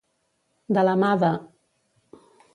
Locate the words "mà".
1.03-1.11